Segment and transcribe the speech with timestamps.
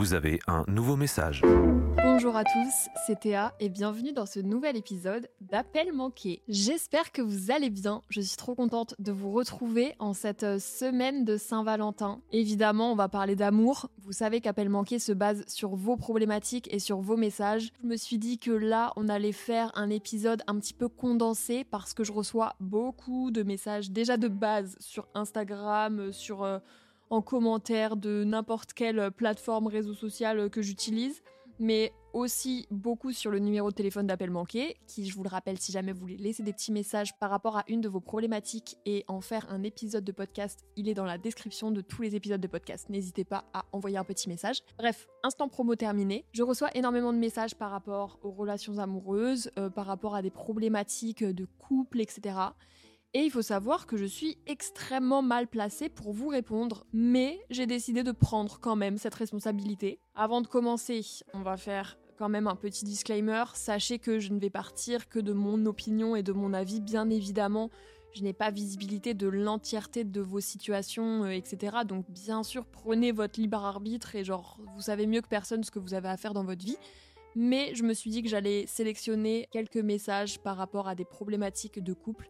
[0.00, 1.42] Vous avez un nouveau message.
[2.02, 6.40] Bonjour à tous, c'est Théa et bienvenue dans ce nouvel épisode d'Appel manqué.
[6.48, 8.00] J'espère que vous allez bien.
[8.08, 12.22] Je suis trop contente de vous retrouver en cette euh, semaine de Saint-Valentin.
[12.32, 13.90] Évidemment, on va parler d'amour.
[13.98, 17.70] Vous savez qu'Appel manqué se base sur vos problématiques et sur vos messages.
[17.82, 21.64] Je me suis dit que là, on allait faire un épisode un petit peu condensé
[21.64, 26.58] parce que je reçois beaucoup de messages déjà de base sur Instagram, sur euh,
[27.10, 31.22] en commentaire de n'importe quelle plateforme réseau social que j'utilise,
[31.60, 35.58] mais aussi beaucoup sur le numéro de téléphone d'appel manqué, qui, je vous le rappelle,
[35.58, 38.78] si jamais vous voulez laisser des petits messages par rapport à une de vos problématiques
[38.86, 42.16] et en faire un épisode de podcast, il est dans la description de tous les
[42.16, 42.88] épisodes de podcast.
[42.88, 44.62] N'hésitez pas à envoyer un petit message.
[44.78, 46.24] Bref, instant promo terminé.
[46.32, 50.30] Je reçois énormément de messages par rapport aux relations amoureuses, euh, par rapport à des
[50.30, 52.34] problématiques de couple, etc.
[53.12, 57.66] Et il faut savoir que je suis extrêmement mal placée pour vous répondre, mais j'ai
[57.66, 59.98] décidé de prendre quand même cette responsabilité.
[60.14, 61.04] Avant de commencer,
[61.34, 63.42] on va faire quand même un petit disclaimer.
[63.54, 67.10] Sachez que je ne vais partir que de mon opinion et de mon avis, bien
[67.10, 67.70] évidemment.
[68.12, 71.78] Je n'ai pas visibilité de l'entièreté de vos situations, euh, etc.
[71.84, 75.70] Donc bien sûr, prenez votre libre arbitre et genre, vous savez mieux que personne ce
[75.72, 76.76] que vous avez à faire dans votre vie.
[77.34, 81.82] Mais je me suis dit que j'allais sélectionner quelques messages par rapport à des problématiques
[81.82, 82.28] de couple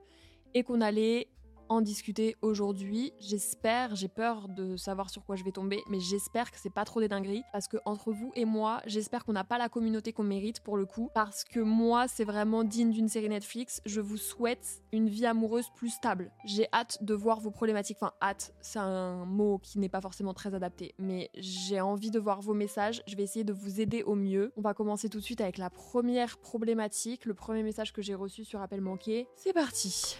[0.54, 1.28] et qu'on allait
[1.70, 3.14] en discuter aujourd'hui.
[3.20, 6.84] J'espère, j'ai peur de savoir sur quoi je vais tomber, mais j'espère que c'est pas
[6.84, 10.12] trop des dingueries parce que entre vous et moi, j'espère qu'on n'a pas la communauté
[10.12, 13.80] qu'on mérite pour le coup parce que moi, c'est vraiment digne d'une série Netflix.
[13.86, 16.32] Je vous souhaite une vie amoureuse plus stable.
[16.44, 17.98] J'ai hâte de voir vos problématiques.
[18.00, 22.18] Enfin, hâte, c'est un mot qui n'est pas forcément très adapté, mais j'ai envie de
[22.18, 23.00] voir vos messages.
[23.06, 24.52] Je vais essayer de vous aider au mieux.
[24.56, 28.16] On va commencer tout de suite avec la première problématique, le premier message que j'ai
[28.16, 29.28] reçu sur appel manqué.
[29.36, 30.16] C'est parti.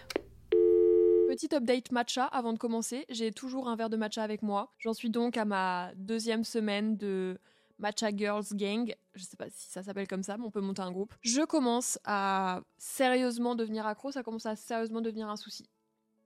[1.31, 3.07] Petit update matcha avant de commencer.
[3.09, 4.73] J'ai toujours un verre de matcha avec moi.
[4.79, 7.39] J'en suis donc à ma deuxième semaine de
[7.79, 8.97] Matcha Girls Gang.
[9.15, 11.15] Je sais pas si ça s'appelle comme ça, mais on peut monter un groupe.
[11.23, 14.11] Je commence à sérieusement devenir accro.
[14.11, 15.71] Ça commence à sérieusement devenir un souci.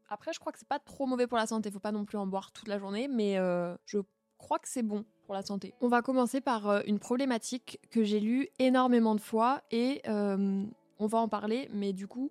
[0.09, 1.71] Après, je crois que c'est pas trop mauvais pour la santé.
[1.71, 3.99] Faut pas non plus en boire toute la journée, mais euh, je
[4.39, 5.75] crois que c'est bon pour la santé.
[5.83, 10.65] On va commencer par euh, une problématique que j'ai lue énormément de fois et euh,
[10.99, 12.31] on va en parler, mais du coup,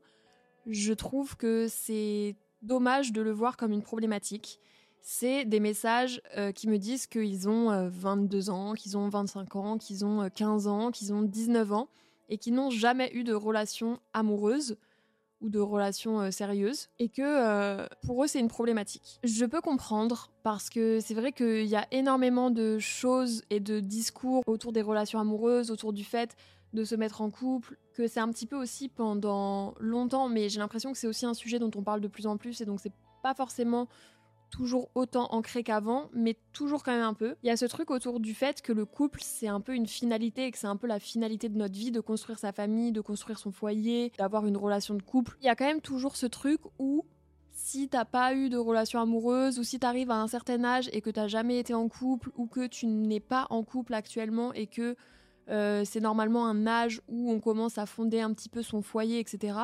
[0.65, 4.59] je trouve que c'est dommage de le voir comme une problématique.
[5.01, 9.55] C'est des messages euh, qui me disent qu'ils ont euh, 22 ans, qu'ils ont 25
[9.55, 11.89] ans, qu'ils ont euh, 15 ans, qu'ils ont 19 ans
[12.29, 14.77] et qui n'ont jamais eu de relation amoureuse
[15.43, 19.19] ou de relation euh, sérieuse et que euh, pour eux c'est une problématique.
[19.23, 23.79] Je peux comprendre parce que c'est vrai qu'il y a énormément de choses et de
[23.79, 26.35] discours autour des relations amoureuses, autour du fait
[26.73, 30.59] de se mettre en couple, que c'est un petit peu aussi pendant longtemps, mais j'ai
[30.59, 32.79] l'impression que c'est aussi un sujet dont on parle de plus en plus et donc
[32.79, 33.87] c'est pas forcément
[34.53, 37.35] toujours autant ancré qu'avant, mais toujours quand même un peu.
[37.41, 39.87] Il y a ce truc autour du fait que le couple, c'est un peu une
[39.87, 42.91] finalité et que c'est un peu la finalité de notre vie, de construire sa famille,
[42.91, 45.37] de construire son foyer, d'avoir une relation de couple.
[45.41, 47.03] Il y a quand même toujours ce truc où
[47.51, 51.01] si t'as pas eu de relation amoureuse ou si t'arrives à un certain âge et
[51.01, 54.67] que t'as jamais été en couple ou que tu n'es pas en couple actuellement et
[54.67, 54.95] que
[55.49, 59.19] euh, c'est normalement un âge où on commence à fonder un petit peu son foyer,
[59.19, 59.57] etc.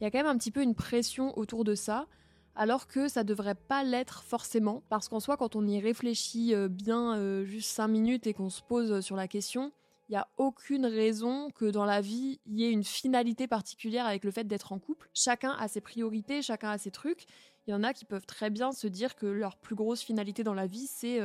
[0.00, 2.06] Il y a quand même un petit peu une pression autour de ça,
[2.54, 6.68] alors que ça devrait pas l'être forcément, parce qu'en soi, quand on y réfléchit euh,
[6.68, 9.72] bien euh, juste 5 minutes et qu'on se pose sur la question,
[10.08, 14.06] il n'y a aucune raison que dans la vie, il y ait une finalité particulière
[14.06, 15.08] avec le fait d'être en couple.
[15.14, 17.24] Chacun a ses priorités, chacun a ses trucs.
[17.66, 20.44] Il y en a qui peuvent très bien se dire que leur plus grosse finalité
[20.44, 21.20] dans la vie, c'est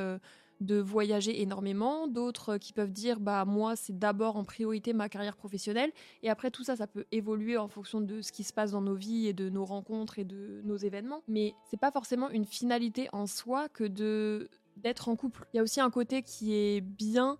[0.60, 5.38] de voyager énormément, d'autres qui peuvent dire bah moi c'est d'abord en priorité ma carrière
[5.38, 5.92] professionnelle
[6.22, 8.82] et après tout ça ça peut évoluer en fonction de ce qui se passe dans
[8.82, 12.46] nos vies et de nos rencontres et de nos événements mais c'est pas forcément une
[12.46, 15.46] finalité en soi que de d'être en couple.
[15.54, 17.38] Il y a aussi un côté qui est bien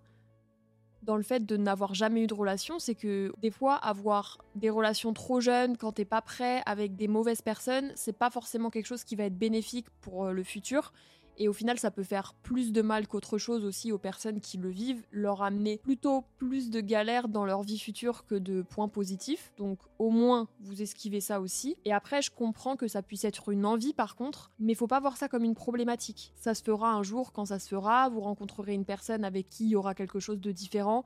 [1.02, 4.68] dans le fait de n'avoir jamais eu de relation, c'est que des fois avoir des
[4.68, 8.86] relations trop jeunes quand t'es pas prêt avec des mauvaises personnes, c'est pas forcément quelque
[8.86, 10.92] chose qui va être bénéfique pour euh, le futur
[11.40, 14.58] et au final, ça peut faire plus de mal qu'autre chose aussi aux personnes qui
[14.58, 18.88] le vivent, leur amener plutôt plus de galères dans leur vie future que de points
[18.88, 19.50] positifs.
[19.56, 21.78] Donc au moins, vous esquivez ça aussi.
[21.86, 25.00] Et après, je comprends que ça puisse être une envie par contre, mais faut pas
[25.00, 26.34] voir ça comme une problématique.
[26.36, 29.64] Ça se fera un jour quand ça se fera, vous rencontrerez une personne avec qui
[29.64, 31.04] il y aura quelque chose de différent.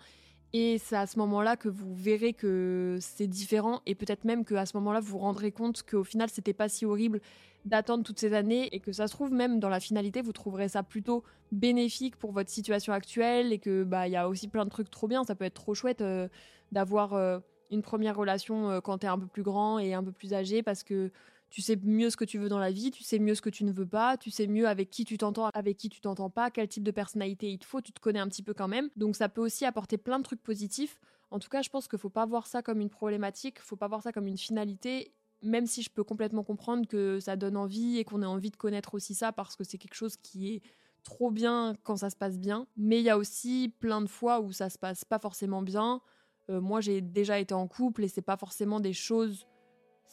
[0.57, 4.65] Et c'est à ce moment-là que vous verrez que c'est différent et peut-être même qu'à
[4.67, 7.21] ce moment-là vous vous rendrez compte qu'au final c'était pas si horrible
[7.65, 10.69] d'attendre toutes ces années et que ça se trouve même dans la finalité vous trouverez
[10.69, 14.65] ça plutôt bénéfique pour votre situation actuelle et que bah il y a aussi plein
[14.65, 15.25] de trucs trop bien.
[15.25, 16.29] Ça peut être trop chouette euh,
[16.71, 17.41] d'avoir euh,
[17.73, 20.63] une première relation euh, quand t'es un peu plus grand et un peu plus âgé
[20.63, 21.11] parce que
[21.55, 23.49] tu sais mieux ce que tu veux dans la vie, tu sais mieux ce que
[23.49, 26.29] tu ne veux pas, tu sais mieux avec qui tu t'entends, avec qui tu t'entends
[26.29, 28.67] pas, quel type de personnalité il te faut, tu te connais un petit peu quand
[28.67, 28.91] même.
[28.97, 30.99] Donc ça peut aussi apporter plein de trucs positifs.
[31.31, 33.87] En tout cas, je pense qu'il faut pas voir ça comme une problématique, faut pas
[33.87, 35.13] voir ça comme une finalité
[35.43, 38.57] même si je peux complètement comprendre que ça donne envie et qu'on ait envie de
[38.57, 40.63] connaître aussi ça parce que c'est quelque chose qui est
[41.03, 42.67] trop bien quand ça se passe bien.
[42.79, 46.01] Mais il y a aussi plein de fois où ça se passe pas forcément bien.
[46.49, 49.47] Euh, moi, j'ai déjà été en couple et c'est pas forcément des choses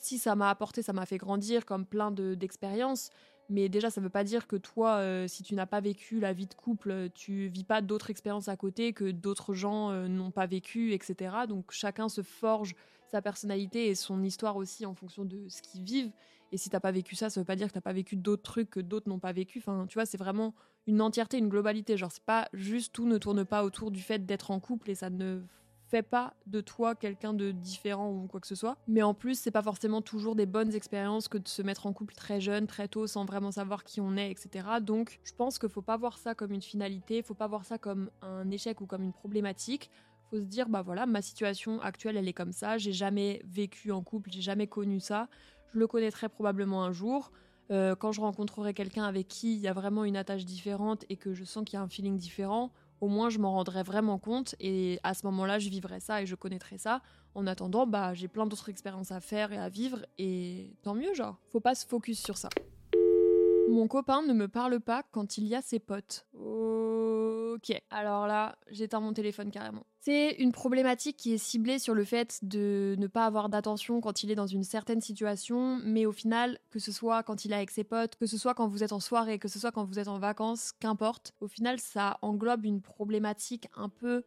[0.02, 3.10] si ça m'a apporté, ça m'a fait grandir comme plein d'expériences.
[3.50, 6.20] mais déjà, ça ne veut pas dire que toi, euh, si tu n'as pas vécu
[6.20, 10.08] la vie de couple, tu vis pas d'autres expériences à côté que d'autres gens euh,
[10.08, 11.36] n'ont pas vécu, etc.
[11.48, 12.76] Donc chacun se forge
[13.12, 16.12] sa personnalité et son histoire aussi en fonction de ce qu'ils vivent.
[16.54, 18.44] Et si t'as pas vécu ça, ça veut pas dire que t'as pas vécu d'autres
[18.44, 19.60] trucs que d'autres n'ont pas vécu.
[19.60, 20.54] Enfin, tu vois, c'est vraiment
[20.88, 21.98] une entièreté, une globalité.
[21.98, 24.96] Genre, c'est pas juste tout ne tourne pas autour du fait d'être en couple et
[24.96, 25.42] ça ne
[25.92, 28.78] fait pas de toi quelqu'un de différent ou quoi que ce soit.
[28.88, 31.92] Mais en plus, c'est pas forcément toujours des bonnes expériences que de se mettre en
[31.92, 34.66] couple très jeune, très tôt, sans vraiment savoir qui on est, etc.
[34.82, 37.78] Donc, je pense qu'il faut pas voir ça comme une finalité, faut pas voir ça
[37.78, 39.92] comme un échec ou comme une problématique.
[40.30, 42.78] Faut se dire, bah voilà, ma situation actuelle, elle est comme ça.
[42.78, 45.28] J'ai jamais vécu en couple, j'ai jamais connu ça.
[45.74, 47.32] Je le connaîtrai probablement un jour.
[47.70, 51.18] Euh, quand je rencontrerai quelqu'un avec qui il y a vraiment une attache différente et
[51.18, 52.72] que je sens qu'il y a un feeling différent,
[53.02, 56.26] au moins je m'en rendrai vraiment compte et à ce moment-là, je vivrai ça et
[56.26, 57.02] je connaîtrai ça.
[57.34, 61.14] En attendant, bah j'ai plein d'autres expériences à faire et à vivre et tant mieux,
[61.14, 61.38] genre.
[61.50, 62.50] Faut pas se focus sur ça.
[63.70, 66.28] Mon copain ne me parle pas quand il y a ses potes.
[67.52, 69.86] Ok, alors là, j'éteins mon téléphone carrément.
[70.00, 74.24] C'est une problématique qui est ciblée sur le fait de ne pas avoir d'attention quand
[74.24, 77.56] il est dans une certaine situation, mais au final, que ce soit quand il est
[77.56, 79.84] avec ses potes, que ce soit quand vous êtes en soirée, que ce soit quand
[79.84, 84.24] vous êtes en vacances, qu'importe, au final, ça englobe une problématique un peu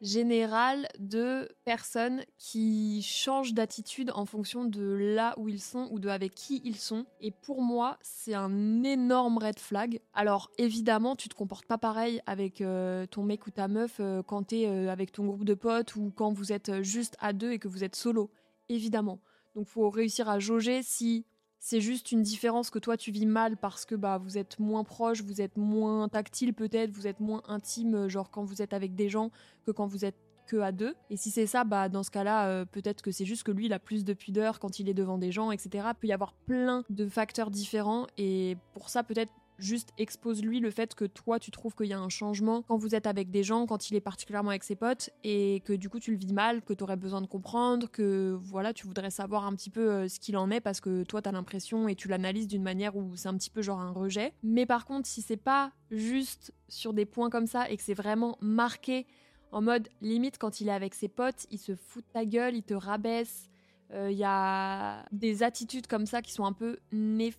[0.00, 6.08] général de personnes qui changent d'attitude en fonction de là où ils sont ou de
[6.08, 7.06] avec qui ils sont.
[7.20, 10.00] Et pour moi, c'est un énorme red flag.
[10.14, 14.22] Alors évidemment, tu te comportes pas pareil avec euh, ton mec ou ta meuf euh,
[14.22, 17.52] quand t'es euh, avec ton groupe de potes ou quand vous êtes juste à deux
[17.52, 18.30] et que vous êtes solo.
[18.68, 19.20] Évidemment.
[19.54, 21.24] Donc faut réussir à jauger si
[21.60, 24.84] c'est juste une différence que toi tu vis mal parce que bah vous êtes moins
[24.84, 28.72] proche, vous êtes moins tactile peut-être, vous êtes moins intime euh, genre quand vous êtes
[28.72, 29.30] avec des gens
[29.66, 30.94] que quand vous êtes que à deux.
[31.10, 33.66] Et si c'est ça, bah dans ce cas-là, euh, peut-être que c'est juste que lui
[33.66, 35.86] il a plus de pudeur quand il est devant des gens, etc.
[35.88, 40.70] Il peut y avoir plein de facteurs différents et pour ça peut-être juste expose-lui le
[40.70, 43.42] fait que toi tu trouves qu'il y a un changement quand vous êtes avec des
[43.42, 46.32] gens, quand il est particulièrement avec ses potes et que du coup tu le vis
[46.32, 49.90] mal, que tu aurais besoin de comprendre, que voilà, tu voudrais savoir un petit peu
[49.90, 52.62] euh, ce qu'il en est parce que toi tu as l'impression et tu l'analyses d'une
[52.62, 54.32] manière où c'est un petit peu genre un rejet.
[54.42, 57.94] Mais par contre, si c'est pas juste sur des points comme ça et que c'est
[57.94, 59.06] vraiment marqué
[59.50, 62.54] en mode limite quand il est avec ses potes, il se fout de ta gueule,
[62.54, 63.48] il te rabaisse,
[63.94, 66.78] Il y a des attitudes comme ça qui sont un peu,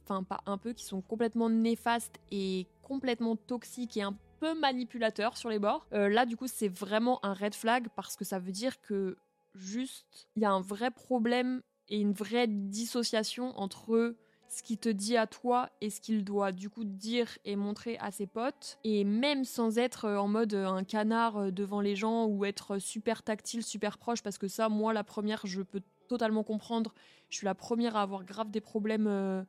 [0.04, 5.38] enfin pas un peu, qui sont complètement néfastes et complètement toxiques et un peu manipulateurs
[5.38, 5.86] sur les bords.
[5.94, 9.18] Euh, là, du coup, c'est vraiment un red flag parce que ça veut dire que
[9.54, 14.16] juste, il y a un vrai problème et une vraie dissociation entre
[14.48, 17.98] ce qu'il te dit à toi et ce qu'il doit du coup dire et montrer
[18.00, 18.80] à ses potes.
[18.84, 23.64] Et même sans être en mode un canard devant les gens ou être super tactile,
[23.64, 26.94] super proche, parce que ça, moi, la première, je peux totalement comprendre.
[27.30, 29.44] Je suis la première à avoir grave des problèmes euh,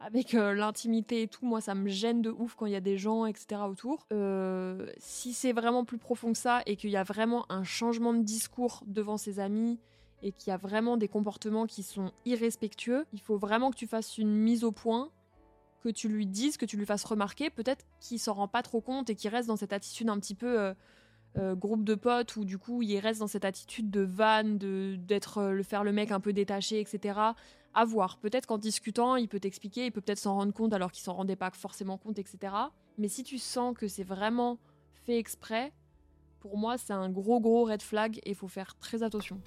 [0.00, 1.44] avec euh, l'intimité et tout.
[1.44, 3.60] Moi, ça me gêne de ouf quand il y a des gens, etc.
[3.68, 4.06] autour.
[4.12, 8.14] Euh, si c'est vraiment plus profond que ça et qu'il y a vraiment un changement
[8.14, 9.78] de discours devant ses amis
[10.22, 13.86] et qu'il y a vraiment des comportements qui sont irrespectueux, il faut vraiment que tu
[13.86, 15.10] fasses une mise au point
[15.82, 18.80] que tu lui dises, que tu lui fasses remarquer, peut-être qu'il s'en rend pas trop
[18.80, 20.72] compte et qu'il reste dans cette attitude un petit peu
[21.36, 24.96] euh, groupe de potes où du coup il reste dans cette attitude de van, de
[24.96, 27.32] d'être le faire le mec un peu détaché, etc
[27.74, 28.18] à voir.
[28.18, 31.14] Peut-être qu'en discutant, il peut t'expliquer, il peut peut-être s'en rendre compte alors qu'il s'en
[31.14, 32.54] rendait pas forcément compte, etc.
[32.98, 34.58] Mais si tu sens que c'est vraiment
[35.04, 35.72] fait exprès,
[36.40, 39.40] pour moi, c'est un gros gros red flag et il faut faire très attention.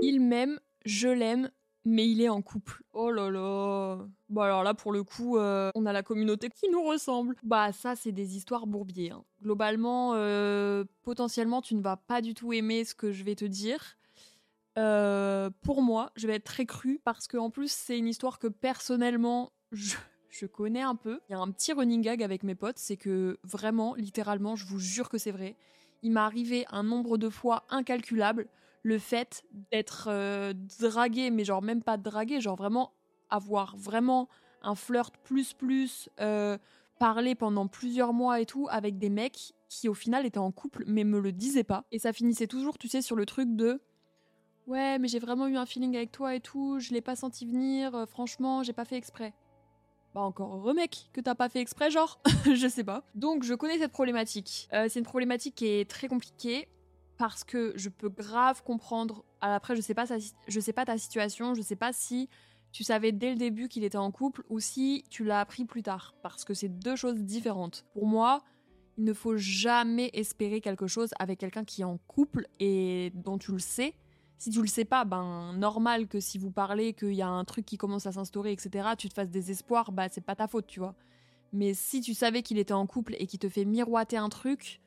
[0.00, 1.50] Il m'aime, je l'aime,
[1.84, 2.82] mais il est en couple.
[2.92, 3.98] Oh là là.
[4.28, 7.36] Bon alors là pour le coup, euh, on a la communauté qui nous ressemble.
[7.42, 9.10] Bah ça c'est des histoires bourbiers.
[9.10, 9.24] Hein.
[9.42, 13.44] Globalement, euh, potentiellement tu ne vas pas du tout aimer ce que je vais te
[13.44, 13.96] dire.
[14.78, 18.38] Euh, pour moi, je vais être très crue parce que en plus c'est une histoire
[18.38, 21.20] que personnellement je, connais un peu.
[21.28, 24.66] Il y a un petit running gag avec mes potes, c'est que vraiment, littéralement, je
[24.66, 25.56] vous jure que c'est vrai.
[26.02, 28.48] Il m'est arrivé un nombre de fois incalculable
[28.82, 32.92] le fait d'être euh, dragué, mais genre même pas dragué, genre vraiment
[33.30, 34.28] avoir vraiment
[34.62, 36.58] un flirt plus plus, euh,
[36.98, 40.84] parler pendant plusieurs mois et tout avec des mecs qui au final étaient en couple
[40.86, 41.84] mais me le disaient pas.
[41.90, 43.80] Et ça finissait toujours, tu sais, sur le truc de
[44.68, 47.46] Ouais, mais j'ai vraiment eu un feeling avec toi et tout, je l'ai pas senti
[47.46, 49.32] venir, euh, franchement, j'ai pas fait exprès.
[50.14, 53.02] Bah encore heureux mec que t'as pas fait exprès genre, je sais pas.
[53.14, 54.68] Donc je connais cette problématique.
[54.70, 56.68] C'est une problématique qui est très compliquée
[57.22, 59.24] parce que je peux grave comprendre.
[59.40, 60.06] Après je sais pas
[60.48, 62.28] je sais pas ta situation, je sais pas si
[62.72, 65.84] tu savais dès le début qu'il était en couple ou si tu l'as appris plus
[65.84, 67.84] tard parce que c'est deux choses différentes.
[67.92, 68.42] Pour moi,
[68.98, 73.38] il ne faut jamais espérer quelque chose avec quelqu'un qui est en couple et dont
[73.38, 73.94] tu le sais
[74.36, 77.44] si tu le sais pas, ben normal que si vous parlez qu'il y a un
[77.44, 80.48] truc qui commence à s'instaurer, etc., tu te fasses des espoirs, bah c'est pas ta
[80.48, 80.96] faute, tu vois.
[81.52, 84.80] Mais si tu savais qu'il était en couple et qu'il te fait miroiter un truc,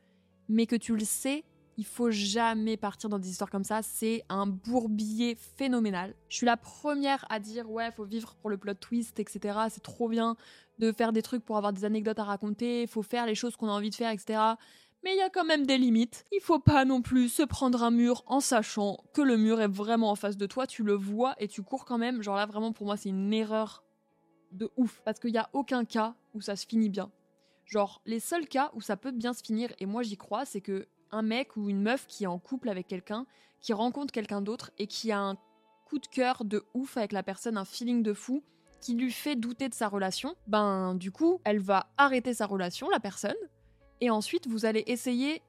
[0.50, 1.46] mais que tu le sais,
[1.78, 3.82] il faut jamais partir dans des histoires comme ça.
[3.82, 6.16] C'est un bourbier phénoménal.
[6.30, 9.60] Je suis la première à dire ouais, faut vivre pour le plot twist, etc.
[9.70, 10.36] C'est trop bien
[10.80, 12.88] de faire des trucs pour avoir des anecdotes à raconter.
[12.88, 14.56] Faut faire les choses qu'on a envie de faire, etc
[15.06, 16.26] mais il y a quand même des limites.
[16.32, 19.68] Il faut pas non plus se prendre un mur en sachant que le mur est
[19.68, 22.24] vraiment en face de toi, tu le vois et tu cours quand même.
[22.24, 23.84] Genre là, vraiment, pour moi, c'est une erreur
[24.52, 25.02] de ouf.
[25.06, 27.12] Parce qu'il n'y a aucun cas où ça se finit bien.
[27.66, 30.62] Genre, les seuls cas où ça peut bien se finir, et moi j'y crois, c'est
[30.62, 33.26] que un mec ou une meuf qui est en couple avec quelqu'un,
[33.62, 35.36] qui rencontre quelqu'un d'autre et qui a un
[35.86, 38.44] coup de cœur de ouf avec la personne, un feeling de fou,
[38.82, 42.90] qui lui fait douter de sa relation, ben du coup, elle va arrêter sa relation,
[42.90, 43.36] la personne,
[44.02, 45.42] et ensuite vous allez essayer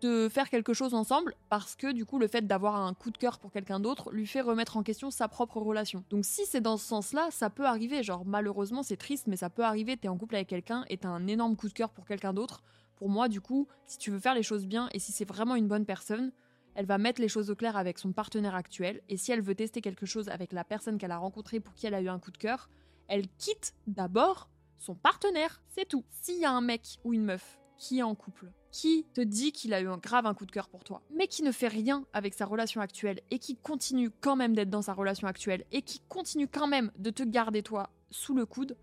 [0.00, 3.18] de faire quelque chose ensemble parce que du coup le fait d'avoir un coup de
[3.18, 6.04] cœur pour quelqu'un d'autre lui fait remettre en question sa propre relation.
[6.10, 9.50] Donc si c'est dans ce sens-là, ça peut arriver, genre malheureusement c'est triste mais ça
[9.50, 12.04] peut arriver, t'es en couple avec quelqu'un et t'as un énorme coup de cœur pour
[12.04, 12.62] quelqu'un d'autre.
[12.96, 15.54] Pour moi du coup, si tu veux faire les choses bien et si c'est vraiment
[15.54, 16.32] une bonne personne,
[16.74, 19.54] elle va mettre les choses au clair avec son partenaire actuel et si elle veut
[19.54, 22.18] tester quelque chose avec la personne qu'elle a rencontrée pour qui elle a eu un
[22.18, 22.68] coup de cœur,
[23.08, 26.04] elle quitte d'abord son partenaire, c'est tout.
[26.10, 29.52] S'il y a un mec ou une meuf qui est en couple, qui te dit
[29.52, 31.68] qu'il a eu un grave un coup de cœur pour toi, mais qui ne fait
[31.68, 35.64] rien avec sa relation actuelle et qui continue quand même d'être dans sa relation actuelle
[35.72, 38.76] et qui continue quand même de te garder toi sous le coude,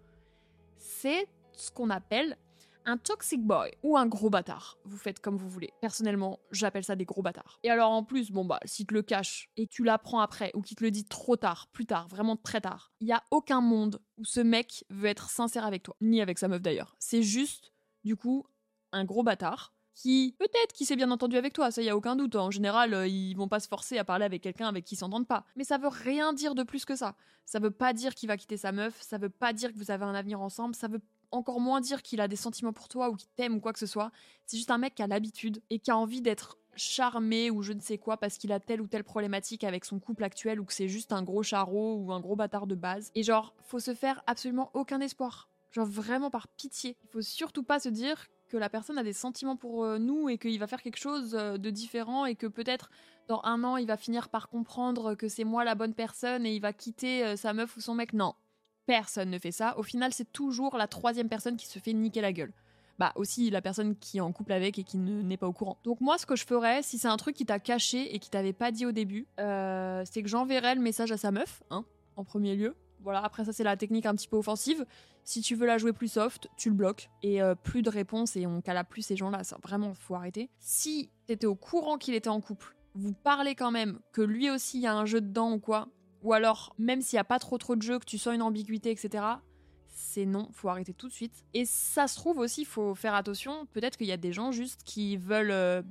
[0.77, 2.37] c'est ce qu'on appelle
[2.85, 4.77] un toxic boy ou un gros bâtard.
[4.85, 5.71] Vous faites comme vous voulez.
[5.81, 7.59] Personnellement, j'appelle ça des gros bâtards.
[7.63, 10.61] Et alors en plus, bon bah, si te le cache et tu l'apprends après ou
[10.61, 13.61] qu'il te le dit trop tard, plus tard, vraiment très tard, il y a aucun
[13.61, 16.95] monde où ce mec veut être sincère avec toi, ni avec sa meuf d'ailleurs.
[16.99, 17.73] C'est juste
[18.03, 18.45] du coup
[18.91, 22.15] un gros bâtard qui peut-être qui s'est bien entendu avec toi, ça y a aucun
[22.15, 22.35] doute.
[22.35, 24.97] En général, euh, ils vont pas se forcer à parler avec quelqu'un avec qui ils
[24.97, 25.45] s'entendent pas.
[25.55, 27.15] Mais ça veut rien dire de plus que ça.
[27.45, 29.91] Ça veut pas dire qu'il va quitter sa meuf, ça veut pas dire que vous
[29.91, 31.01] avez un avenir ensemble, ça veut
[31.33, 33.79] encore moins dire qu'il a des sentiments pour toi ou qu'il t'aime ou quoi que
[33.79, 34.11] ce soit.
[34.45, 37.73] C'est juste un mec qui a l'habitude et qui a envie d'être charmé ou je
[37.73, 40.65] ne sais quoi parce qu'il a telle ou telle problématique avec son couple actuel ou
[40.65, 43.11] que c'est juste un gros charreau ou un gros bâtard de base.
[43.15, 45.49] Et genre, faut se faire absolument aucun espoir.
[45.71, 46.97] Genre vraiment par pitié.
[47.03, 50.29] Il faut surtout pas se dire que la personne a des sentiments pour euh, nous
[50.29, 52.91] et qu'il va faire quelque chose euh, de différent et que peut-être
[53.27, 56.53] dans un an il va finir par comprendre que c'est moi la bonne personne et
[56.53, 58.13] il va quitter euh, sa meuf ou son mec.
[58.13, 58.35] Non,
[58.85, 59.77] personne ne fait ça.
[59.77, 62.53] Au final, c'est toujours la troisième personne qui se fait niquer la gueule.
[62.99, 65.77] Bah aussi la personne qui est en couple avec et qui n'est pas au courant.
[65.83, 68.29] Donc moi, ce que je ferais, si c'est un truc qui t'a caché et qui
[68.29, 71.85] t'avait pas dit au début, c'est que j'enverrais le message à sa meuf, hein,
[72.17, 72.75] en premier lieu.
[73.01, 74.85] Voilà, après ça c'est la technique un petit peu offensive.
[75.23, 77.09] Si tu veux la jouer plus soft, tu le bloques.
[77.21, 79.43] Et euh, plus de réponses et on cala plus ces gens-là.
[79.43, 80.49] Ça, vraiment, faut arrêter.
[80.59, 84.77] Si t'étais au courant qu'il était en couple, vous parlez quand même que lui aussi
[84.77, 85.87] il y a un jeu dedans ou quoi,
[86.23, 88.41] ou alors même s'il y a pas trop trop de jeux, que tu sens une
[88.41, 89.23] ambiguïté, etc.
[89.89, 91.45] C'est non, faut arrêter tout de suite.
[91.53, 93.67] Et ça se trouve aussi, faut faire attention.
[93.73, 95.83] Peut-être qu'il y a des gens juste qui veulent euh,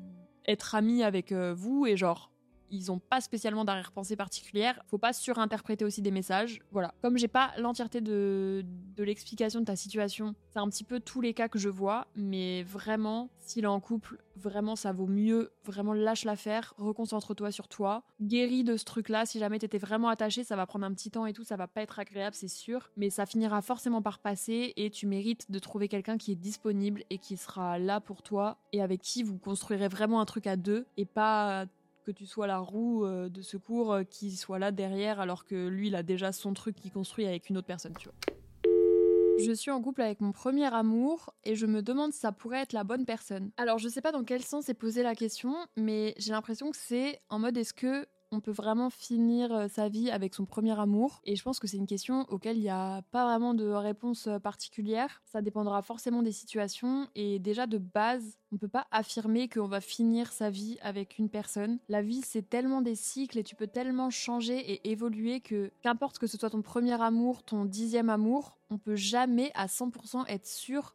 [0.46, 2.31] être amis avec euh, vous et genre
[2.73, 4.83] ils ont pas spécialement d'arrière-pensée particulière.
[4.88, 6.61] Faut pas surinterpréter aussi des messages.
[6.73, 6.95] Voilà.
[7.02, 8.64] Comme j'ai pas l'entièreté de,
[8.97, 12.09] de l'explication de ta situation, c'est un petit peu tous les cas que je vois,
[12.17, 17.69] mais vraiment, s'il est en couple, vraiment ça vaut mieux, vraiment lâche l'affaire, reconcentre-toi sur
[17.69, 19.26] toi, guéris de ce truc-là.
[19.26, 21.67] Si jamais t'étais vraiment attaché, ça va prendre un petit temps et tout, ça va
[21.67, 25.59] pas être agréable, c'est sûr, mais ça finira forcément par passer et tu mérites de
[25.59, 29.38] trouver quelqu'un qui est disponible et qui sera là pour toi et avec qui vous
[29.38, 31.67] construirez vraiment un truc à deux et pas
[32.02, 35.68] que tu sois la roue euh, de secours euh, qui soit là derrière alors que
[35.68, 38.14] lui il a déjà son truc qui construit avec une autre personne, tu vois.
[39.38, 42.61] Je suis en couple avec mon premier amour et je me demande si ça pourrait
[42.62, 43.50] être la bonne personne.
[43.56, 46.76] Alors je sais pas dans quel sens est posée la question, mais j'ai l'impression que
[46.76, 50.78] c'est en mode est-ce que on peut vraiment finir euh, sa vie avec son premier
[50.78, 53.68] amour Et je pense que c'est une question auquel il n'y a pas vraiment de
[53.68, 55.22] réponse euh, particulière.
[55.26, 57.08] Ça dépendra forcément des situations.
[57.14, 61.18] Et déjà de base, on ne peut pas affirmer qu'on va finir sa vie avec
[61.18, 61.78] une personne.
[61.88, 66.18] La vie, c'est tellement des cycles et tu peux tellement changer et évoluer que qu'importe
[66.18, 70.46] que ce soit ton premier amour, ton dixième amour, on peut jamais à 100% être
[70.46, 70.94] sûr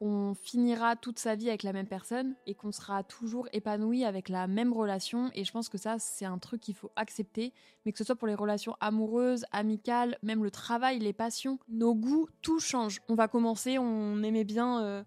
[0.00, 4.30] qu'on finira toute sa vie avec la même personne et qu'on sera toujours épanoui avec
[4.30, 5.30] la même relation.
[5.34, 7.52] Et je pense que ça, c'est un truc qu'il faut accepter,
[7.84, 11.94] mais que ce soit pour les relations amoureuses, amicales, même le travail, les passions, nos
[11.94, 13.00] goûts, tout change.
[13.10, 15.04] On va commencer, on aimait bien euh,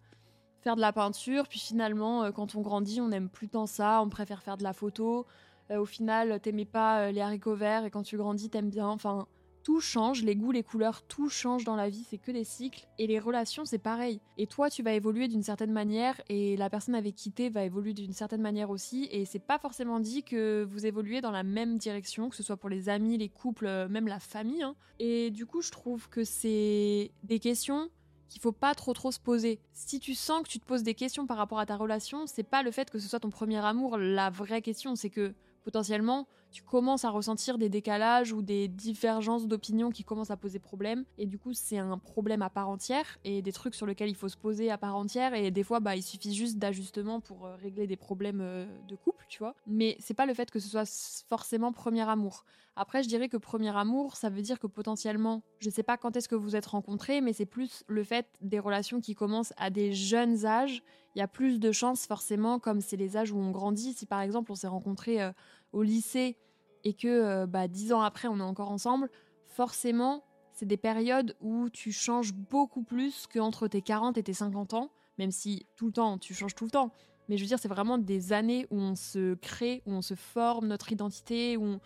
[0.62, 4.00] faire de la peinture, puis finalement, euh, quand on grandit, on n'aime plus tant ça,
[4.04, 5.26] on préfère faire de la photo.
[5.72, 8.90] Euh, au final, t'aimais pas les haricots verts et quand tu grandis, t'aimes bien.
[8.90, 9.26] Enfin,
[9.64, 12.86] tout change, les goûts, les couleurs, tout change dans la vie, c'est que des cycles.
[13.00, 14.20] Et les relations, c'est pareil.
[14.38, 17.64] Et toi, tu vas évoluer d'une certaine manière, et la personne avec qui t'es va
[17.64, 19.08] évoluer d'une certaine manière aussi.
[19.12, 22.58] Et c'est pas forcément dit que vous évoluez dans la même direction, que ce soit
[22.58, 24.64] pour les amis, les couples, euh, même la famille.
[24.64, 24.76] Hein.
[25.00, 27.90] Et du coup, je trouve que c'est des questions
[28.30, 29.60] qu'il faut pas trop trop se poser.
[29.74, 32.44] Si tu sens que tu te poses des questions par rapport à ta relation, c'est
[32.44, 36.28] pas le fait que ce soit ton premier amour la vraie question, c'est que potentiellement,
[36.52, 41.04] tu commences à ressentir des décalages ou des divergences d'opinion qui commencent à poser problème.
[41.18, 44.16] Et du coup, c'est un problème à part entière et des trucs sur lesquels il
[44.16, 45.34] faut se poser à part entière.
[45.34, 48.96] Et des fois, bah, il suffit juste d'ajustements pour euh, régler des problèmes euh, de
[48.96, 49.56] couple, tu vois.
[49.66, 52.46] Mais c'est pas le fait que ce soit forcément premier amour.
[52.76, 56.16] Après, je dirais que premier amour, ça veut dire que potentiellement, je sais pas quand
[56.16, 59.70] est-ce que vous êtes rencontrés, mais c'est plus le fait des relations qui commencent à
[59.70, 60.84] des jeunes âges.
[61.16, 63.94] Il y a plus de chances forcément, comme c'est les âges où on grandit.
[63.94, 65.32] Si par exemple on s'est rencontrés euh,
[65.72, 66.38] au lycée
[66.84, 69.10] et que euh, bah, dix ans après on est encore ensemble,
[69.46, 70.24] forcément
[70.54, 74.92] c'est des périodes où tu changes beaucoup plus qu'entre tes 40 et tes 50 ans,
[75.18, 76.92] même si tout le temps tu changes tout le temps.
[77.30, 80.14] Mais je veux dire, c'est vraiment des années où on se crée, où on se
[80.14, 81.80] forme notre identité, où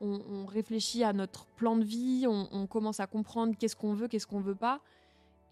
[0.00, 4.08] on, réfléchit à notre plan de vie, on, on commence à comprendre qu'est-ce qu'on veut,
[4.08, 4.80] qu'est-ce qu'on veut pas.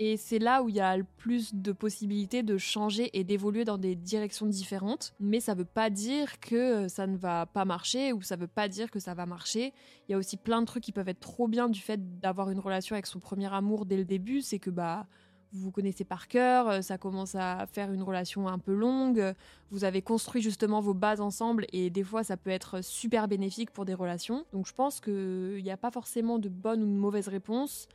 [0.01, 3.65] Et c'est là où il y a le plus de possibilités de changer et d'évoluer
[3.65, 5.13] dans des directions différentes.
[5.19, 8.69] Mais ça veut pas dire que ça ne va pas marcher ou ça veut pas
[8.69, 9.73] dire que ça va marcher.
[10.09, 12.51] Il y a aussi plein de trucs qui peuvent être trop bien du fait d'avoir
[12.51, 14.41] une relation avec son premier amour dès le début.
[14.41, 15.07] C'est que bah
[15.53, 19.35] vous vous connaissez par cœur, ça commence à faire une relation un peu longue,
[19.71, 23.71] vous avez construit justement vos bases ensemble et des fois ça peut être super bénéfique
[23.71, 24.45] pour des relations.
[24.53, 27.89] Donc je pense qu'il n'y a pas forcément de bonne ou de mauvaise réponse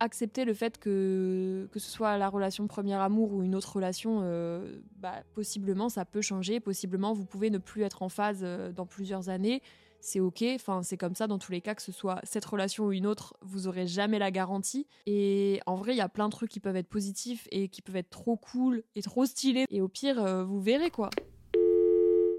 [0.00, 4.20] accepter le fait que, que ce soit la relation premier amour ou une autre relation,
[4.22, 8.72] euh, bah, possiblement ça peut changer, possiblement vous pouvez ne plus être en phase euh,
[8.72, 9.62] dans plusieurs années,
[10.00, 12.84] c'est ok, enfin c'est comme ça dans tous les cas, que ce soit cette relation
[12.84, 14.86] ou une autre, vous aurez jamais la garantie.
[15.06, 17.82] Et en vrai, il y a plein de trucs qui peuvent être positifs et qui
[17.82, 21.10] peuvent être trop cool et trop stylés, et au pire, euh, vous verrez quoi.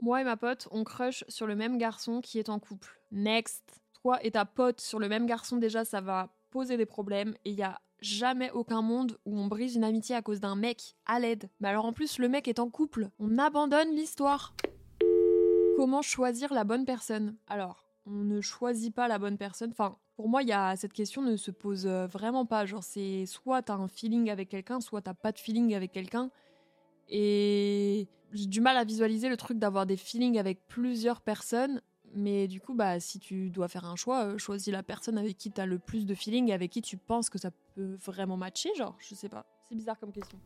[0.01, 3.01] Moi et ma pote, on crush sur le même garçon qui est en couple.
[3.11, 3.63] Next.
[4.01, 7.51] Toi et ta pote sur le même garçon, déjà, ça va poser des problèmes et
[7.51, 10.95] il y a jamais aucun monde où on brise une amitié à cause d'un mec
[11.05, 11.51] à l'aide.
[11.59, 14.55] Mais alors en plus le mec est en couple, on abandonne l'histoire.
[15.75, 17.35] Comment choisir la bonne personne?
[17.45, 19.69] Alors, on ne choisit pas la bonne personne.
[19.69, 22.65] Enfin, pour moi, il y a cette question ne se pose euh, vraiment pas.
[22.65, 26.31] Genre, c'est soit t'as un feeling avec quelqu'un, soit t'as pas de feeling avec quelqu'un.
[27.07, 31.83] Et j'ai du mal à visualiser le truc d'avoir des feelings avec plusieurs personnes.
[32.17, 35.37] Mais du coup, bah, si tu dois faire un choix, euh, choisis la personne avec
[35.37, 37.95] qui tu as le plus de feeling et avec qui tu penses que ça peut
[38.03, 38.73] vraiment matcher.
[38.75, 39.45] Genre, je sais pas.
[39.69, 40.39] C'est bizarre comme question.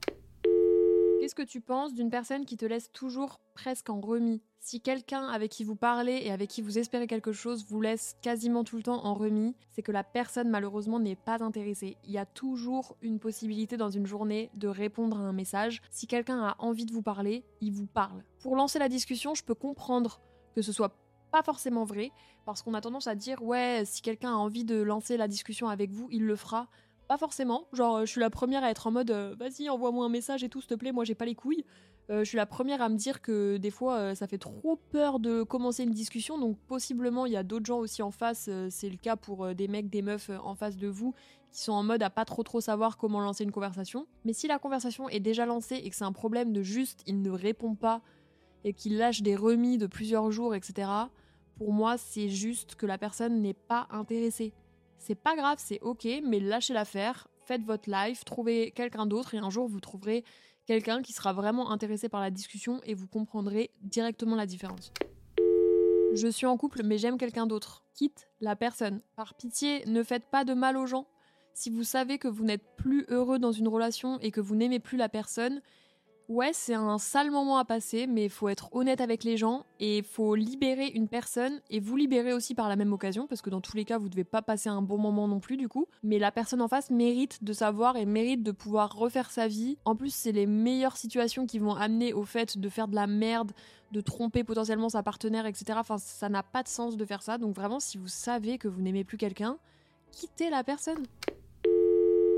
[1.22, 4.42] Qu'est-ce que tu penses d'une personne qui te laisse toujours presque en remis?
[4.60, 8.18] Si quelqu'un avec qui vous parlez et avec qui vous espérez quelque chose vous laisse
[8.22, 11.96] quasiment tout le temps en remis, c'est que la personne malheureusement n'est pas intéressée.
[12.04, 15.82] Il y a toujours une possibilité dans une journée de répondre à un message.
[15.90, 18.24] Si quelqu'un a envie de vous parler, il vous parle.
[18.42, 20.20] Pour lancer la discussion, je peux comprendre
[20.54, 20.94] que ce soit
[21.32, 22.12] pas forcément vrai,
[22.46, 25.70] parce qu'on a tendance à dire ouais, si quelqu'un a envie de lancer la discussion
[25.70, 26.68] avec vous, il le fera.
[27.08, 27.66] Pas forcément.
[27.74, 30.44] Genre, euh, je suis la première à être en mode euh, vas-y, envoie-moi un message
[30.44, 31.66] et tout, s'il te plaît, moi j'ai pas les couilles.
[32.10, 35.20] Euh, je suis la première à me dire que des fois ça fait trop peur
[35.20, 38.90] de commencer une discussion, donc possiblement il y a d'autres gens aussi en face, c'est
[38.90, 41.14] le cas pour des mecs, des meufs en face de vous
[41.52, 44.08] qui sont en mode à pas trop trop savoir comment lancer une conversation.
[44.26, 47.22] Mais si la conversation est déjà lancée et que c'est un problème de juste il
[47.22, 48.02] ne répond pas
[48.64, 50.90] et qu'il lâche des remis de plusieurs jours, etc.,
[51.62, 54.52] pour moi c'est juste que la personne n'est pas intéressée.
[54.98, 59.38] C'est pas grave, c'est ok, mais lâchez l'affaire, faites votre life, trouvez quelqu'un d'autre et
[59.38, 60.24] un jour vous trouverez
[60.66, 64.92] quelqu'un qui sera vraiment intéressé par la discussion et vous comprendrez directement la différence.
[66.16, 67.84] Je suis en couple mais j'aime quelqu'un d'autre.
[67.94, 69.00] Quitte la personne.
[69.16, 71.06] Par pitié, ne faites pas de mal aux gens.
[71.54, 74.80] Si vous savez que vous n'êtes plus heureux dans une relation et que vous n'aimez
[74.80, 75.62] plus la personne,
[76.32, 79.66] Ouais, c'est un sale moment à passer, mais il faut être honnête avec les gens
[79.82, 83.42] et il faut libérer une personne et vous libérer aussi par la même occasion, parce
[83.42, 85.68] que dans tous les cas, vous devez pas passer un bon moment non plus du
[85.68, 85.88] coup.
[86.04, 89.78] Mais la personne en face mérite de savoir et mérite de pouvoir refaire sa vie.
[89.84, 93.08] En plus, c'est les meilleures situations qui vont amener au fait de faire de la
[93.08, 93.52] merde,
[93.92, 95.80] de tromper potentiellement sa partenaire, etc.
[95.82, 97.40] Enfin, ça n'a pas de sens de faire ça.
[97.40, 99.58] Donc vraiment, si vous savez que vous n'aimez plus quelqu'un,
[100.14, 101.04] quittez la personne.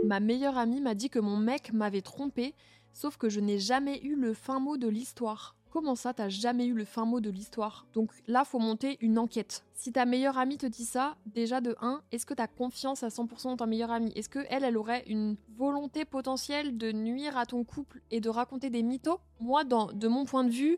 [0.03, 2.55] Ma meilleure amie m'a dit que mon mec m'avait trompé
[2.93, 5.55] Sauf que je n'ai jamais eu le fin mot de l'histoire.
[5.71, 7.87] Comment ça, t'as jamais eu le fin mot de l'histoire?
[7.93, 9.65] Donc là, faut monter une enquête.
[9.73, 13.07] Si ta meilleure amie te dit ça, déjà de 1, est-ce que t'as confiance à
[13.07, 14.11] 100% dans ta meilleure amie?
[14.15, 18.29] Est-ce que elle, elle aurait une volonté potentielle de nuire à ton couple et de
[18.29, 19.19] raconter des mythos?
[19.39, 20.77] Moi, dans, de mon point de vue,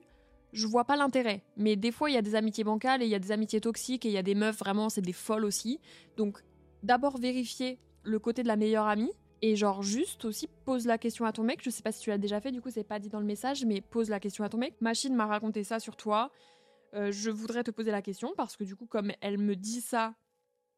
[0.54, 1.44] je vois pas l'intérêt.
[1.58, 3.60] Mais des fois, il y a des amitiés bancales et il y a des amitiés
[3.60, 5.82] toxiques et il y a des meufs, vraiment, c'est des folles aussi.
[6.16, 6.42] Donc,
[6.84, 9.12] d'abord vérifier le côté de la meilleure amie.
[9.48, 12.10] Et genre juste aussi pose la question à ton mec, je sais pas si tu
[12.10, 14.44] l'as déjà fait, du coup c'est pas dit dans le message, mais pose la question
[14.44, 14.74] à ton mec.
[14.82, 16.32] Machine m'a raconté ça sur toi.
[16.96, 19.82] Euh, je voudrais te poser la question parce que du coup comme elle me dit
[19.82, 20.16] ça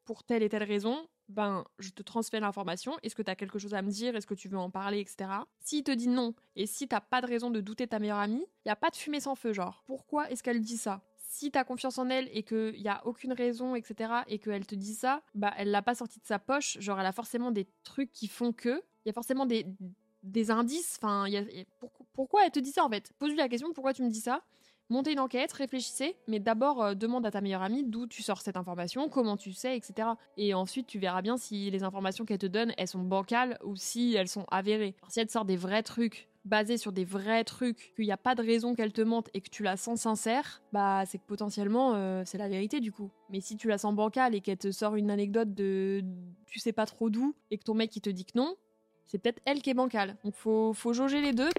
[0.04, 2.92] pour telle et telle raison, ben je te transfère l'information.
[3.02, 4.14] Est-ce que tu as quelque chose à me dire?
[4.16, 5.30] Est-ce que tu veux en parler, etc.
[5.60, 8.44] S'il te dit non et si t'as pas de raison de douter ta meilleure amie,
[8.66, 9.82] y a pas de fumée sans feu, genre.
[9.86, 11.00] Pourquoi est-ce qu'elle dit ça?
[11.28, 14.74] Si t'as confiance en elle et qu'il y a aucune raison, etc., et qu'elle te
[14.74, 16.78] dit ça, bah elle l'a pas sorti de sa poche.
[16.80, 18.82] Genre, elle a forcément des trucs qui font que.
[19.04, 19.66] Il y a forcément des,
[20.22, 20.98] des indices.
[21.00, 21.26] Enfin,
[22.14, 23.12] pourquoi elle te dit ça en fait?
[23.18, 24.42] Pose-lui la question pourquoi tu me dis ça?
[24.90, 28.40] Montez une enquête, réfléchissez, mais d'abord euh, demande à ta meilleure amie d'où tu sors
[28.40, 30.08] cette information, comment tu sais, etc.
[30.38, 33.76] Et ensuite tu verras bien si les informations qu'elle te donne, elles sont bancales ou
[33.76, 34.96] si elles sont avérées.
[35.08, 38.16] si elle te sort des vrais trucs basé sur des vrais trucs, qu'il n'y a
[38.16, 41.26] pas de raison qu'elle te mente et que tu la sens sincère, bah c'est que
[41.26, 43.10] potentiellement euh, c'est la vérité du coup.
[43.30, 46.02] Mais si tu la sens bancale et qu'elle te sort une anecdote de
[46.46, 48.56] tu sais pas trop d'où et que ton mec il te dit que non,
[49.06, 50.16] c'est peut-être elle qui est bancale.
[50.24, 51.50] Donc faut, faut jauger les deux.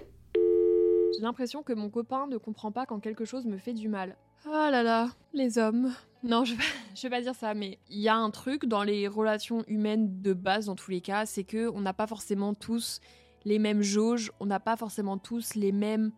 [1.14, 4.16] J'ai l'impression que mon copain ne comprend pas quand quelque chose me fait du mal.
[4.46, 5.92] Oh là là, les hommes.
[6.22, 6.62] Non, je vais,
[6.94, 10.22] je vais pas dire ça, mais il y a un truc dans les relations humaines
[10.22, 13.00] de base, dans tous les cas, c'est que on n'a pas forcément tous
[13.44, 16.12] les mêmes jauges, on n'a pas forcément tous les mêmes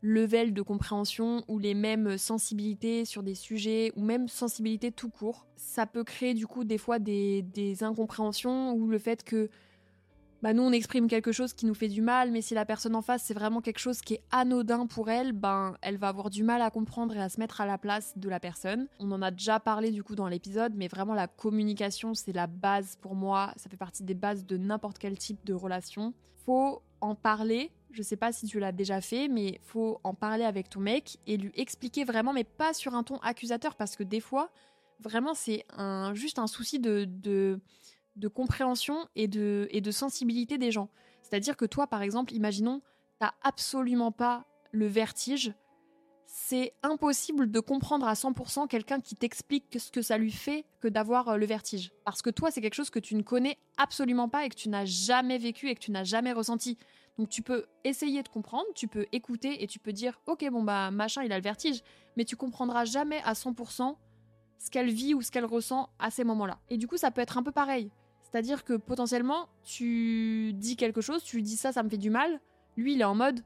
[0.00, 5.46] levels de compréhension ou les mêmes sensibilités sur des sujets ou même sensibilités tout court.
[5.56, 7.44] Ça peut créer du coup des fois des,
[7.80, 9.50] incompréhensions ou le fait que
[10.40, 12.94] bah nous on exprime quelque chose qui nous fait du mal, mais si la personne
[12.94, 16.30] en face c'est vraiment quelque chose qui est anodin pour elle, ben elle va avoir
[16.30, 18.86] du mal à comprendre et à se mettre à la place de la personne.
[19.00, 22.46] On en a déjà parlé du coup dans l'épisode, mais vraiment la communication c'est la
[22.46, 26.14] base pour moi, ça fait partie des bases de n'importe quel type de relation.
[26.48, 30.44] Faut en parler, je sais pas si tu l'as déjà fait, mais faut en parler
[30.44, 34.02] avec ton mec et lui expliquer vraiment, mais pas sur un ton accusateur, parce que
[34.02, 34.50] des fois,
[34.98, 35.66] vraiment c'est
[36.14, 37.60] juste un souci de, de
[38.16, 40.88] de compréhension et de, et de sensibilité des gens.
[41.20, 42.80] C'est-à-dire que toi, par exemple, imaginons,
[43.18, 45.52] t'as absolument pas le vertige.
[46.40, 50.86] C'est impossible de comprendre à 100% quelqu'un qui t'explique ce que ça lui fait que
[50.86, 51.92] d'avoir euh, le vertige.
[52.04, 54.68] Parce que toi, c'est quelque chose que tu ne connais absolument pas et que tu
[54.68, 56.78] n'as jamais vécu et que tu n'as jamais ressenti.
[57.18, 60.62] Donc tu peux essayer de comprendre, tu peux écouter et tu peux dire ok bon
[60.62, 61.82] bah machin il a le vertige,
[62.16, 63.96] mais tu comprendras jamais à 100%
[64.58, 66.60] ce qu'elle vit ou ce qu'elle ressent à ces moments-là.
[66.70, 67.90] Et du coup ça peut être un peu pareil.
[68.22, 72.10] C'est-à-dire que potentiellement, tu dis quelque chose, tu lui dis ça, ça me fait du
[72.10, 72.40] mal.
[72.76, 73.42] Lui, il est en mode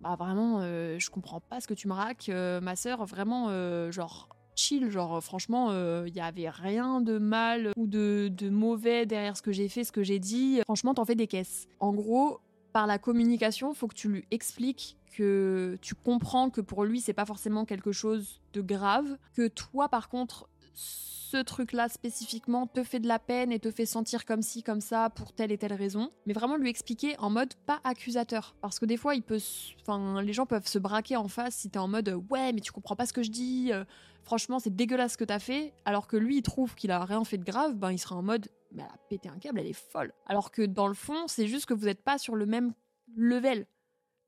[0.00, 3.48] bah vraiment, euh, je comprends pas ce que tu me raques, euh, ma sœur, vraiment,
[3.50, 5.72] euh, genre chill, genre franchement,
[6.04, 9.84] il y avait rien de mal ou de, de mauvais derrière ce que j'ai fait,
[9.84, 10.60] ce que j'ai dit.
[10.64, 11.66] Franchement, t'en fais des caisses.
[11.78, 12.40] En gros,
[12.72, 17.14] par la communication, faut que tu lui expliques que tu comprends que pour lui, c'est
[17.14, 22.98] pas forcément quelque chose de grave, que toi, par contre, ce truc-là spécifiquement te fait
[22.98, 25.72] de la peine et te fait sentir comme ci, comme ça, pour telle et telle
[25.72, 26.10] raison.
[26.26, 28.56] Mais vraiment lui expliquer en mode pas accusateur.
[28.60, 32.08] Parce que des fois, les gens peuvent se braquer en face si t'es en mode
[32.30, 33.84] ouais, mais tu comprends pas ce que je dis, euh,
[34.24, 35.72] franchement, c'est dégueulasse ce que t'as fait.
[35.84, 38.22] Alors que lui, il trouve qu'il a rien fait de grave, ben il sera en
[38.22, 40.12] mode mais elle a pété un câble, elle est folle.
[40.26, 42.72] Alors que dans le fond, c'est juste que vous n'êtes pas sur le même
[43.16, 43.66] level.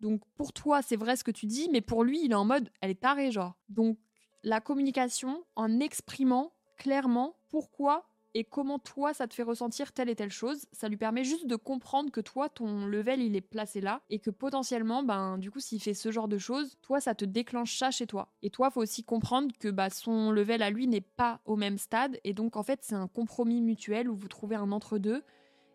[0.01, 2.45] Donc pour toi, c'est vrai ce que tu dis, mais pour lui, il est en
[2.45, 3.57] mode elle est tarée, genre.
[3.69, 3.99] Donc
[4.43, 10.17] la communication en exprimant clairement pourquoi et comment toi ça te fait ressentir telle et
[10.17, 10.67] telle chose.
[10.73, 14.19] Ça lui permet juste de comprendre que toi ton level il est placé là et
[14.19, 17.77] que potentiellement ben du coup s'il fait ce genre de choses, toi ça te déclenche
[17.77, 18.33] ça chez toi.
[18.43, 21.79] Et toi faut aussi comprendre que bah son level à lui n'est pas au même
[21.79, 25.23] stade et donc en fait c'est un compromis mutuel où vous trouvez un entre deux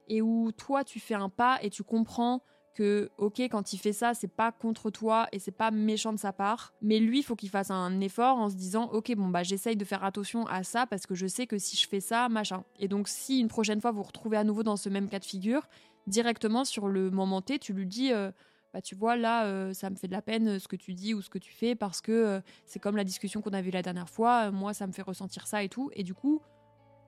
[0.08, 2.42] et où toi tu fais un pas et tu comprends
[2.78, 6.20] que ok quand il fait ça c'est pas contre toi et c'est pas méchant de
[6.20, 9.42] sa part mais lui faut qu'il fasse un effort en se disant ok bon bah
[9.42, 12.30] j'essaye de faire attention à ça parce que je sais que si je fais ça
[12.30, 12.64] machin.
[12.78, 15.18] Et donc si une prochaine fois vous vous retrouvez à nouveau dans ce même cas
[15.18, 15.68] de figure
[16.06, 18.32] directement sur le moment T tu lui dis euh,
[18.76, 20.94] bah tu vois là euh, ça me fait de la peine euh, ce que tu
[20.94, 23.72] dis ou ce que tu fais parce que c'est comme la discussion qu'on a vue
[23.72, 25.90] la dernière fois moi ça me fait ressentir ça et tout.
[25.94, 26.44] Et du coup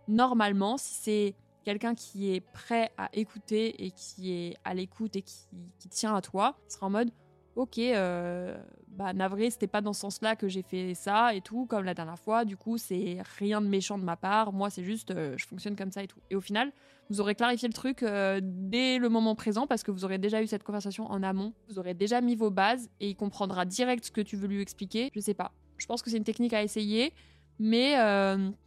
[0.07, 5.21] normalement si c'est quelqu'un qui est prêt à écouter et qui est à l'écoute et
[5.21, 7.11] qui, tient à toi, sera en mode
[7.59, 11.65] ok, euh, bah navré, c'était pas dans ce sens-là que j'ai fait ça et tout,
[11.65, 12.45] comme la dernière fois.
[12.45, 14.53] Du coup, c'est rien de méchant de ma part.
[14.53, 16.19] Moi, c'est juste, euh, je fonctionne comme ça et tout.
[16.29, 16.71] Et au final,
[17.09, 20.41] vous aurez clarifié le truc euh, dès le moment présent parce que vous aurez déjà
[20.41, 21.53] eu cette conversation en amont.
[21.69, 24.61] Vous aurez déjà mis vos bases et il comprendra direct ce que tu veux lui
[24.61, 25.11] expliquer.
[25.13, 25.51] Je sais pas.
[25.77, 27.13] Je pense que c'est une technique à essayer,
[27.57, 27.95] mais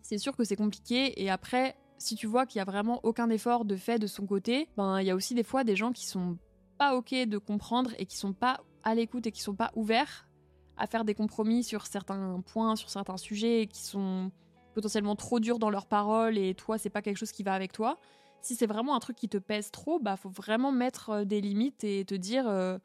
[0.01, 1.23] c'est sûr que c'est compliqué.
[1.23, 4.27] Et après, si tu vois qu'il y a vraiment aucun effort de fait de son
[4.27, 6.37] côté, ben il y a aussi des fois des gens qui sont
[6.79, 10.29] pas ok de comprendre et qui sont pas à l'écoute et qui sont pas ouverts
[10.77, 14.33] à faire des compromis sur certains points, sur certains sujets qui sont
[14.75, 17.73] potentiellement trop durs dans leurs paroles et toi c'est pas quelque chose qui va avec
[17.73, 17.99] toi.
[18.41, 21.41] Si c'est vraiment un truc qui te pèse trop, bah faut vraiment mettre euh, des
[21.41, 22.79] limites et te dire euh,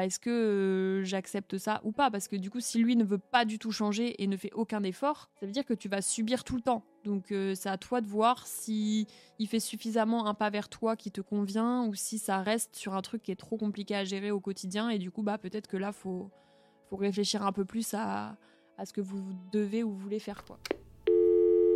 [0.00, 2.10] est-ce que euh, j'accepte ça ou pas?
[2.10, 4.52] Parce que du coup, si lui ne veut pas du tout changer et ne fait
[4.54, 6.82] aucun effort, ça veut dire que tu vas subir tout le temps.
[7.04, 9.06] Donc euh, c'est à toi de voir si
[9.38, 12.94] il fait suffisamment un pas vers toi qui te convient ou si ça reste sur
[12.94, 15.66] un truc qui est trop compliqué à gérer au quotidien et du coup bah peut-être
[15.66, 16.30] que là faut
[16.88, 18.36] faut réfléchir un peu plus à,
[18.78, 20.58] à ce que vous devez ou voulez faire quoi.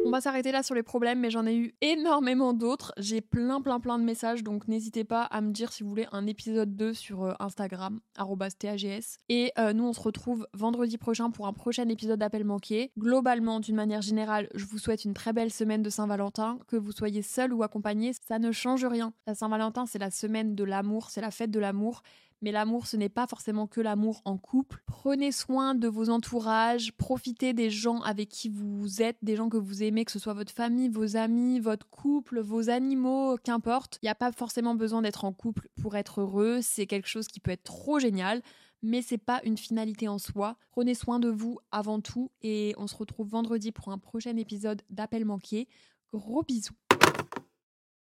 [0.06, 2.92] On va s'arrêter là sur les problèmes, mais j'en ai eu énormément d'autres.
[2.96, 6.06] J'ai plein, plein, plein de messages, donc n'hésitez pas à me dire si vous voulez
[6.12, 9.18] un épisode 2 sur euh, Instagram, TAGS.
[9.28, 12.92] Et euh, nous, on se retrouve vendredi prochain pour un prochain épisode d'Appel manqué.
[12.96, 16.60] Globalement, d'une manière générale, je vous souhaite une très belle semaine de Saint-Valentin.
[16.68, 19.12] Que vous soyez seul ou accompagné, ça ne change rien.
[19.26, 22.02] La Saint-Valentin, c'est la semaine de l'amour, c'est la fête de l'amour.
[22.42, 24.82] Mais l'amour, ce n'est pas forcément que l'amour en couple.
[24.86, 29.56] Prenez soin de vos entourages, profitez des gens avec qui vous êtes, des gens que
[29.56, 33.98] vous aimez, que ce soit votre famille, vos amis, votre couple, vos animaux, qu'importe.
[34.02, 37.28] Il n'y a pas forcément besoin d'être en couple pour être heureux, c'est quelque chose
[37.28, 38.42] qui peut être trop génial
[38.82, 40.56] mais c'est pas une finalité en soi.
[40.70, 44.82] Prenez soin de vous avant tout et on se retrouve vendredi pour un prochain épisode
[44.90, 45.68] d'Appel manqué.
[46.12, 46.74] Gros bisous.